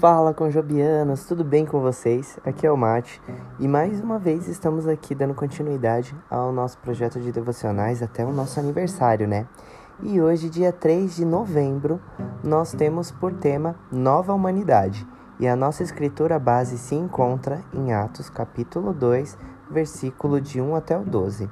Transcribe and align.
Fala 0.00 0.32
conjobianos, 0.32 1.24
tudo 1.24 1.42
bem 1.42 1.66
com 1.66 1.80
vocês? 1.80 2.38
Aqui 2.46 2.64
é 2.64 2.70
o 2.70 2.76
Mate 2.76 3.20
e 3.58 3.66
mais 3.66 4.00
uma 4.00 4.16
vez 4.16 4.46
estamos 4.46 4.86
aqui 4.86 5.12
dando 5.12 5.34
continuidade 5.34 6.14
ao 6.30 6.52
nosso 6.52 6.78
projeto 6.78 7.18
de 7.18 7.32
devocionais 7.32 8.00
até 8.00 8.24
o 8.24 8.32
nosso 8.32 8.60
aniversário, 8.60 9.26
né? 9.26 9.48
E 10.00 10.20
hoje, 10.20 10.48
dia 10.48 10.70
3 10.70 11.16
de 11.16 11.24
novembro, 11.24 12.00
nós 12.44 12.72
temos 12.72 13.10
por 13.10 13.32
tema 13.32 13.74
Nova 13.90 14.32
Humanidade 14.32 15.04
e 15.40 15.48
a 15.48 15.56
nossa 15.56 15.82
escritura 15.82 16.38
base 16.38 16.78
se 16.78 16.94
encontra 16.94 17.60
em 17.74 17.92
Atos 17.92 18.30
capítulo 18.30 18.92
2, 18.92 19.36
versículo 19.68 20.40
de 20.40 20.60
1 20.60 20.76
até 20.76 20.96
o 20.96 21.02
12. 21.02 21.50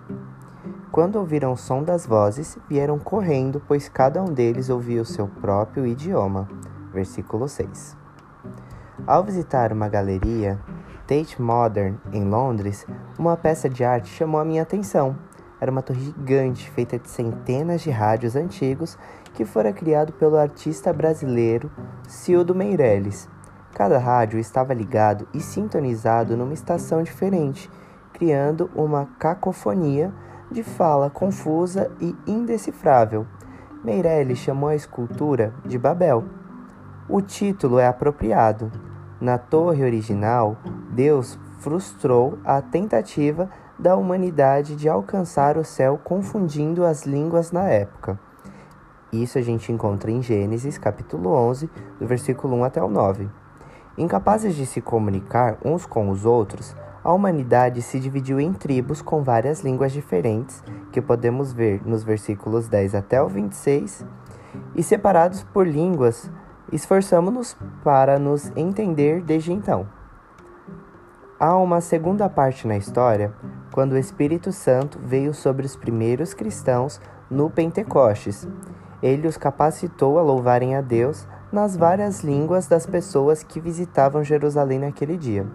Quando 0.92 1.16
ouviram 1.16 1.52
o 1.52 1.56
som 1.56 1.83
das 1.83 2.06
vozes, 2.06 2.56
vieram 2.69 2.97
correndo, 2.97 3.60
pois 3.66 3.88
cada 3.88 4.23
um 4.23 4.33
deles 4.33 4.70
ouvia 4.70 5.02
o 5.02 5.05
seu 5.05 5.27
próprio 5.27 5.84
idioma. 5.84 6.48
Versículo 6.92 7.48
6. 7.48 8.05
Ao 9.05 9.23
visitar 9.23 9.73
uma 9.73 9.88
galeria, 9.88 10.59
Tate 11.06 11.41
Modern, 11.41 11.96
em 12.12 12.24
Londres, 12.24 12.87
uma 13.18 13.37
peça 13.37 13.68
de 13.68 13.84
arte 13.84 14.09
chamou 14.09 14.41
a 14.41 14.45
minha 14.45 14.62
atenção. 14.62 15.16
Era 15.60 15.70
uma 15.70 15.82
torre 15.82 16.00
gigante 16.00 16.70
feita 16.70 16.98
de 16.98 17.09
centenas 17.09 17.82
de 17.82 17.90
rádios 17.90 18.34
antigos 18.34 18.98
que 19.34 19.45
fora 19.45 19.73
criado 19.73 20.12
pelo 20.14 20.37
artista 20.37 20.92
brasileiro 20.92 21.70
Cildo 22.09 22.54
Meirelles. 22.54 23.28
Cada 23.74 23.98
rádio 23.98 24.38
estava 24.38 24.73
ligado 24.73 25.28
e 25.34 25.40
sintonizado 25.40 26.37
numa 26.37 26.54
estação 26.54 27.02
diferente, 27.02 27.70
criando 28.15 28.70
uma 28.74 29.06
cacofonia 29.18 30.12
de 30.51 30.62
fala 30.62 31.10
confusa 31.10 31.90
e 32.01 32.16
indecifrável. 32.26 33.26
Meirelles 33.84 34.38
chamou 34.38 34.70
a 34.70 34.74
escultura 34.74 35.52
de 35.65 35.78
Babel. 35.78 36.24
O 37.09 37.21
título 37.21 37.78
é 37.78 37.87
apropriado. 37.87 38.85
Na 39.20 39.38
torre 39.38 39.82
original, 39.82 40.56
Deus 40.90 41.38
frustrou 41.59 42.38
a 42.45 42.60
tentativa 42.60 43.48
da 43.78 43.96
humanidade 43.96 44.76
de 44.76 44.88
alcançar 44.88 45.56
o 45.56 45.64
céu 45.64 45.98
confundindo 46.02 46.84
as 46.84 47.04
línguas 47.04 47.50
na 47.50 47.64
época. 47.64 48.18
Isso 49.12 49.38
a 49.38 49.42
gente 49.42 49.72
encontra 49.72 50.10
em 50.10 50.20
Gênesis, 50.20 50.76
capítulo 50.76 51.30
11, 51.30 51.70
do 51.98 52.06
versículo 52.06 52.56
1 52.56 52.64
até 52.64 52.82
o 52.82 52.88
9. 52.88 53.28
Incapazes 53.96 54.54
de 54.54 54.66
se 54.66 54.82
comunicar 54.82 55.56
uns 55.64 55.87
com 55.87 56.10
os 56.10 56.26
outros, 56.26 56.76
a 57.02 57.12
humanidade 57.12 57.80
se 57.80 57.98
dividiu 57.98 58.38
em 58.38 58.52
tribos 58.52 59.00
com 59.00 59.22
várias 59.22 59.62
línguas 59.62 59.92
diferentes, 59.92 60.62
que 60.92 61.00
podemos 61.00 61.52
ver 61.52 61.80
nos 61.87 62.02
versículos 62.02 62.68
10 62.68 62.94
até 62.94 63.22
o 63.22 63.28
26, 63.28 64.04
e 64.75 64.82
separados 64.82 65.42
por 65.44 65.66
línguas 65.66 66.31
Esforçamo-nos 66.72 67.56
para 67.84 68.19
nos 68.19 68.50
entender 68.56 69.22
desde 69.22 69.53
então. 69.53 69.86
Há 71.38 71.56
uma 71.56 71.81
segunda 71.81 72.28
parte 72.28 72.66
na 72.66 72.76
história, 72.76 73.32
quando 73.70 73.92
o 73.92 73.98
Espírito 73.98 74.50
Santo 74.50 74.98
veio 74.98 75.32
sobre 75.32 75.64
os 75.64 75.76
primeiros 75.76 76.34
cristãos 76.34 77.00
no 77.31 77.48
Pentecostes. 77.48 78.48
Ele 79.00 79.28
os 79.28 79.37
capacitou 79.37 80.19
a 80.19 80.22
louvarem 80.22 80.75
a 80.75 80.81
Deus 80.81 81.28
nas 81.53 81.76
várias 81.76 82.25
línguas 82.25 82.66
das 82.66 82.84
pessoas 82.84 83.44
que 83.44 83.60
visitavam 83.60 84.25
Jerusalém 84.25 84.81
naquele 84.81 85.16
dia. 85.16 85.47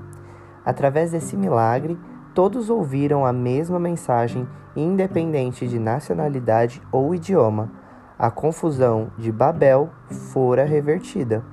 Através 0.64 1.12
desse 1.12 1.36
milagre, 1.36 2.00
todos 2.34 2.70
ouviram 2.70 3.26
a 3.26 3.34
mesma 3.34 3.80
mensagem, 3.80 4.48
independente 4.76 5.68
de 5.68 5.78
nacionalidade 5.78 6.82
ou 6.90 7.14
idioma 7.14 7.81
a 8.22 8.30
confusão 8.30 9.08
de 9.18 9.32
Babel 9.32 9.90
fora 10.32 10.64
revertida. 10.64 11.44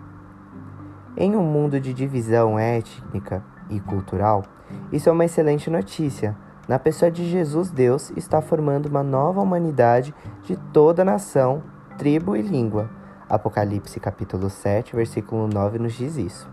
Em 1.16 1.34
um 1.34 1.42
mundo 1.42 1.80
de 1.80 1.94
divisão 1.94 2.58
étnica 2.58 3.42
e 3.70 3.81
cultural, 3.81 4.44
isso 4.92 5.09
é 5.09 5.12
uma 5.12 5.25
excelente 5.25 5.70
notícia. 5.70 6.37
Na 6.69 6.78
pessoa 6.78 7.10
de 7.10 7.26
Jesus, 7.26 7.70
Deus 7.70 8.12
está 8.15 8.42
formando 8.42 8.84
uma 8.84 9.03
nova 9.03 9.41
humanidade 9.41 10.15
de 10.42 10.56
toda 10.56 11.06
nação, 11.06 11.62
tribo 11.97 12.37
e 12.37 12.42
língua. 12.42 12.91
Apocalipse 13.31 13.98
capítulo 13.98 14.50
7, 14.50 14.94
versículo 14.94 15.48
9 15.48 15.78
nos 15.78 15.94
diz 15.94 16.19
isso. 16.19 16.50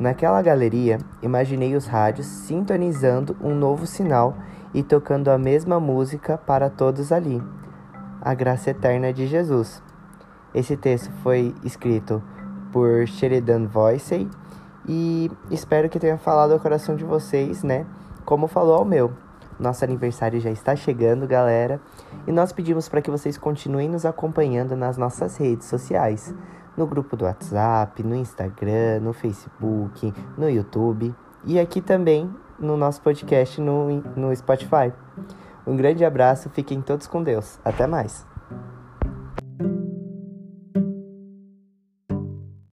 Naquela 0.00 0.42
galeria, 0.42 0.98
imaginei 1.22 1.76
os 1.76 1.86
rádios 1.86 2.26
sintonizando 2.26 3.36
um 3.40 3.54
novo 3.54 3.86
sinal 3.86 4.36
e 4.74 4.82
tocando 4.82 5.28
a 5.28 5.38
mesma 5.38 5.78
música 5.78 6.36
para 6.36 6.68
todos 6.68 7.12
ali 7.12 7.40
a 8.20 8.34
graça 8.34 8.70
eterna 8.70 9.12
de 9.12 9.26
Jesus. 9.26 9.82
Esse 10.54 10.76
texto 10.76 11.10
foi 11.22 11.54
escrito 11.62 12.22
por 12.72 13.06
Sheridan 13.06 13.66
Voicey 13.66 14.28
e 14.86 15.30
espero 15.50 15.88
que 15.88 15.98
tenha 15.98 16.18
falado 16.18 16.52
ao 16.52 16.60
coração 16.60 16.96
de 16.96 17.04
vocês, 17.04 17.62
né? 17.62 17.86
Como 18.24 18.46
falou 18.46 18.74
ao 18.74 18.84
meu. 18.84 19.12
Nosso 19.58 19.84
aniversário 19.84 20.40
já 20.40 20.50
está 20.50 20.76
chegando, 20.76 21.26
galera, 21.26 21.80
e 22.26 22.32
nós 22.32 22.52
pedimos 22.52 22.88
para 22.88 23.02
que 23.02 23.10
vocês 23.10 23.36
continuem 23.36 23.88
nos 23.88 24.06
acompanhando 24.06 24.76
nas 24.76 24.96
nossas 24.96 25.36
redes 25.36 25.66
sociais, 25.66 26.32
no 26.76 26.86
grupo 26.86 27.16
do 27.16 27.24
WhatsApp, 27.24 28.02
no 28.04 28.14
Instagram, 28.14 29.00
no 29.00 29.12
Facebook, 29.12 30.14
no 30.36 30.48
YouTube 30.48 31.12
e 31.44 31.58
aqui 31.58 31.80
também 31.80 32.30
no 32.58 32.76
nosso 32.76 33.00
podcast 33.00 33.60
no, 33.60 34.00
no 34.16 34.34
Spotify. 34.34 34.92
Um 35.68 35.76
grande 35.76 36.02
abraço, 36.02 36.48
fiquem 36.48 36.80
todos 36.80 37.06
com 37.06 37.22
Deus. 37.22 37.58
Até 37.62 37.86
mais. 37.86 38.24